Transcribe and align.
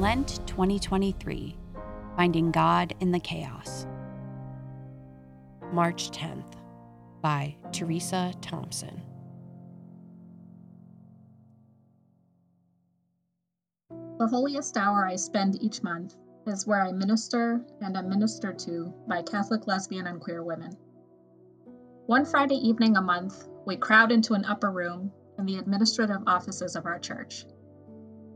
Lent 0.00 0.40
2023 0.46 1.54
Finding 2.16 2.50
God 2.50 2.94
in 3.00 3.12
the 3.12 3.20
Chaos. 3.20 3.86
March 5.74 6.10
10th 6.10 6.54
by 7.20 7.54
Teresa 7.70 8.32
Thompson. 8.40 9.02
The 13.90 14.26
holiest 14.26 14.78
hour 14.78 15.06
I 15.06 15.16
spend 15.16 15.62
each 15.62 15.82
month 15.82 16.16
is 16.46 16.66
where 16.66 16.80
I 16.80 16.92
minister 16.92 17.62
and 17.82 17.94
am 17.94 18.08
ministered 18.08 18.58
to 18.60 18.94
by 19.06 19.20
Catholic 19.20 19.66
lesbian 19.66 20.06
and 20.06 20.18
queer 20.18 20.42
women. 20.42 20.78
One 22.06 22.24
Friday 22.24 22.56
evening 22.66 22.96
a 22.96 23.02
month, 23.02 23.46
we 23.66 23.76
crowd 23.76 24.12
into 24.12 24.32
an 24.32 24.46
upper 24.46 24.70
room 24.70 25.12
in 25.38 25.44
the 25.44 25.58
administrative 25.58 26.22
offices 26.26 26.74
of 26.74 26.86
our 26.86 26.98
church, 26.98 27.44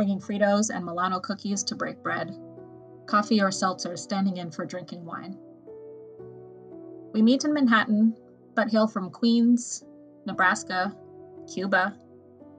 bringing 0.00 0.18
Fritos 0.18 0.74
and 0.74 0.82
Milano 0.82 1.20
cookies 1.20 1.62
to 1.62 1.74
break 1.74 2.02
bread, 2.02 2.34
coffee 3.04 3.42
or 3.42 3.50
seltzer 3.50 3.98
standing 3.98 4.38
in 4.38 4.50
for 4.50 4.64
drinking 4.64 5.04
wine. 5.04 5.36
We 7.12 7.20
meet 7.20 7.44
in 7.44 7.52
Manhattan, 7.52 8.16
but 8.54 8.70
hail 8.70 8.86
from 8.88 9.10
Queens, 9.10 9.84
Nebraska, 10.24 10.96
Cuba, 11.52 11.94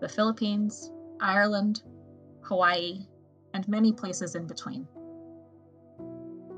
the 0.00 0.08
Philippines, 0.08 0.90
Ireland, 1.20 1.84
Hawaii, 2.40 3.06
and 3.54 3.68
many 3.68 3.92
places 3.92 4.34
in 4.34 4.48
between. 4.48 4.88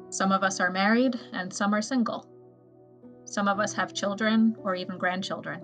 Some 0.08 0.32
of 0.32 0.42
us 0.42 0.60
are 0.60 0.70
married 0.70 1.20
and 1.34 1.52
some 1.52 1.74
are 1.74 1.82
single. 1.82 2.26
Some 3.26 3.48
of 3.48 3.60
us 3.60 3.74
have 3.74 3.92
children 3.92 4.56
or 4.62 4.74
even 4.74 4.96
grandchildren. 4.96 5.60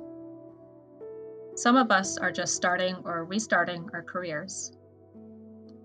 Some 1.55 1.79
of 1.79 1.91
us 1.91 2.19
are 2.19 2.30
just 2.30 2.55
starting 2.55 2.96
or 3.07 3.24
restarting 3.24 3.88
our 3.95 4.02
careers. 4.02 4.77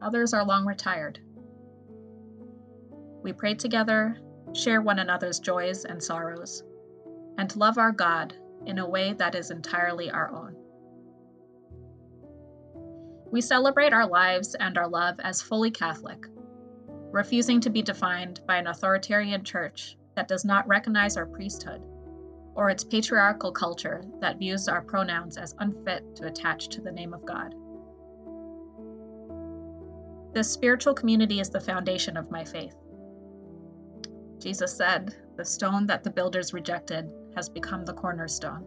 Others 0.02 0.34
are 0.34 0.46
long 0.46 0.66
retired. 0.66 1.20
We 3.24 3.34
pray 3.34 3.54
together, 3.54 4.18
share 4.54 4.82
one 4.82 5.00
another's 5.00 5.40
joys 5.40 5.86
and 5.86 6.02
sorrows, 6.02 6.64
and 7.38 7.56
love 7.56 7.78
our 7.78 7.92
God 7.92 8.36
in 8.66 8.80
a 8.80 8.90
way 8.90 9.14
that 9.14 9.36
is 9.36 9.52
entirely 9.52 10.10
our 10.10 10.32
own. 10.32 10.56
We 13.32 13.42
celebrate 13.42 13.94
our 13.94 14.08
lives 14.08 14.56
and 14.56 14.78
our 14.78 14.88
love 14.88 15.20
as 15.20 15.42
fully 15.42 15.72
Catholic, 15.72 16.26
refusing 17.12 17.62
to 17.62 17.70
be 17.70 17.82
defined 17.82 18.42
by 18.48 18.58
an 18.58 18.68
authoritarian 18.68 19.44
church 19.44 19.98
that 20.16 20.28
does 20.28 20.44
not 20.44 20.68
recognize 20.68 21.16
our 21.16 21.26
priesthood 21.26 21.82
or 22.56 22.70
its 22.70 22.84
patriarchal 22.84 23.52
culture 23.52 24.04
that 24.20 24.38
views 24.38 24.68
our 24.68 24.82
pronouns 24.82 25.38
as 25.38 25.56
unfit 25.60 26.16
to 26.16 26.28
attach 26.28 26.68
to 26.70 26.82
the 26.82 26.92
name 26.92 27.14
of 27.14 27.26
God. 27.26 27.56
This 30.34 30.50
spiritual 30.50 30.94
community 30.94 31.42
is 31.42 31.50
the 31.50 31.60
foundation 31.60 32.16
of 32.16 32.32
my 32.32 32.46
faith. 32.46 32.76
Jesus 34.40 34.74
said, 34.74 35.14
The 35.36 35.44
stone 35.44 35.86
that 35.88 36.04
the 36.04 36.10
builders 36.10 36.54
rejected 36.54 37.12
has 37.36 37.50
become 37.50 37.84
the 37.84 37.94
cornerstone. 37.94 38.66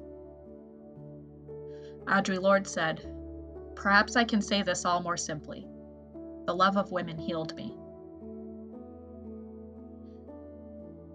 Audre 2.05 2.39
Lorde 2.39 2.67
said, 2.67 3.11
Perhaps 3.75 4.15
I 4.15 4.25
can 4.25 4.43
say 4.43 4.63
this 4.63 4.85
all 4.85 5.03
more 5.03 5.17
simply. 5.17 5.67
The 6.47 6.55
love 6.55 6.77
of 6.77 6.93
women 6.93 7.17
healed 7.17 7.57
me. 7.57 7.75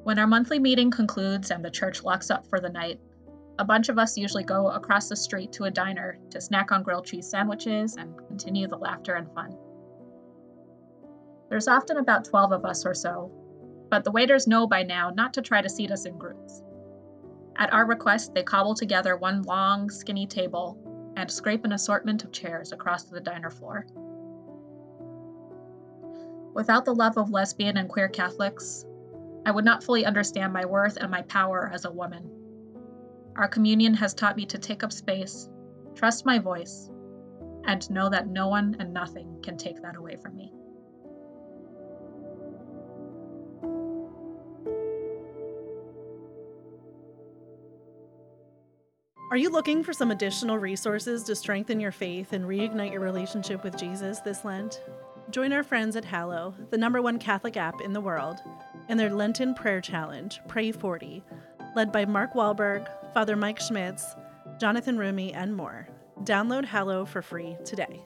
When 0.03 0.17
our 0.17 0.25
monthly 0.25 0.57
meeting 0.57 0.89
concludes 0.89 1.51
and 1.51 1.63
the 1.63 1.69
church 1.69 2.03
locks 2.03 2.31
up 2.31 2.47
for 2.47 2.59
the 2.59 2.69
night, 2.69 2.99
a 3.59 3.65
bunch 3.65 3.89
of 3.89 3.99
us 3.99 4.17
usually 4.17 4.43
go 4.43 4.69
across 4.69 5.09
the 5.09 5.15
street 5.15 5.51
to 5.53 5.65
a 5.65 5.71
diner 5.71 6.17
to 6.31 6.41
snack 6.41 6.71
on 6.71 6.81
grilled 6.81 7.05
cheese 7.05 7.29
sandwiches 7.29 7.97
and 7.97 8.17
continue 8.27 8.67
the 8.67 8.77
laughter 8.77 9.13
and 9.13 9.31
fun. 9.35 9.55
There's 11.49 11.67
often 11.67 11.97
about 11.97 12.25
12 12.25 12.51
of 12.51 12.65
us 12.65 12.85
or 12.85 12.93
so, 12.93 13.31
but 13.89 14.03
the 14.03 14.11
waiters 14.11 14.47
know 14.47 14.67
by 14.67 14.83
now 14.83 15.09
not 15.09 15.33
to 15.33 15.41
try 15.41 15.61
to 15.61 15.69
seat 15.69 15.91
us 15.91 16.05
in 16.05 16.17
groups. 16.17 16.61
At 17.55 17.73
our 17.73 17.85
request, 17.85 18.33
they 18.33 18.43
cobble 18.43 18.75
together 18.75 19.17
one 19.17 19.41
long, 19.41 19.89
skinny 19.89 20.27
table 20.27 20.77
and 21.17 21.29
scrape 21.29 21.65
an 21.65 21.73
assortment 21.73 22.23
of 22.23 22.31
chairs 22.31 22.71
across 22.71 23.03
the 23.03 23.19
diner 23.19 23.49
floor. 23.49 23.85
Without 26.53 26.85
the 26.85 26.95
love 26.95 27.17
of 27.17 27.31
lesbian 27.31 27.77
and 27.77 27.89
queer 27.89 28.09
Catholics, 28.09 28.85
I 29.45 29.51
would 29.51 29.65
not 29.65 29.83
fully 29.83 30.05
understand 30.05 30.53
my 30.53 30.65
worth 30.65 30.97
and 30.97 31.09
my 31.09 31.23
power 31.23 31.71
as 31.73 31.85
a 31.85 31.91
woman. 31.91 32.29
Our 33.35 33.47
communion 33.47 33.95
has 33.95 34.13
taught 34.13 34.37
me 34.37 34.45
to 34.47 34.57
take 34.59 34.83
up 34.83 34.91
space, 34.91 35.49
trust 35.95 36.25
my 36.25 36.37
voice, 36.37 36.89
and 37.65 37.89
know 37.89 38.09
that 38.09 38.27
no 38.27 38.49
one 38.49 38.75
and 38.79 38.93
nothing 38.93 39.41
can 39.41 39.57
take 39.57 39.81
that 39.81 39.95
away 39.95 40.15
from 40.15 40.35
me. 40.35 40.53
Are 49.31 49.37
you 49.37 49.51
looking 49.51 49.83
for 49.83 49.93
some 49.93 50.09
additional 50.09 50.57
resources 50.57 51.21
to 51.25 51.35
strengthen 51.35 51.79
your 51.79 51.91
faith 51.91 52.33
and 52.33 52.45
reignite 52.45 52.91
your 52.91 53.01
relationship 53.01 53.63
with 53.63 53.77
Jesus 53.77 54.21
this 54.21 54.43
Lent? 54.43 54.81
Join 55.29 55.53
our 55.53 55.61
friends 55.61 55.95
at 55.95 56.03
Hallow, 56.03 56.55
the 56.71 56.79
number 56.79 56.99
one 56.99 57.19
Catholic 57.19 57.55
app 57.55 57.79
in 57.81 57.93
the 57.93 58.01
world, 58.01 58.39
in 58.87 58.97
their 58.97 59.13
Lenten 59.13 59.53
prayer 59.53 59.81
challenge, 59.81 60.41
Pray 60.47 60.71
40, 60.71 61.23
led 61.75 61.91
by 61.91 62.05
Mark 62.05 62.33
Wahlberg, 62.33 62.89
Father 63.13 63.35
Mike 63.35 63.59
Schmitz, 63.59 64.15
Jonathan 64.59 64.97
Roumie, 64.97 65.35
and 65.35 65.55
more. 65.55 65.87
Download 66.23 66.65
Hallow 66.65 67.05
for 67.05 67.21
free 67.21 67.55
today. 67.63 68.01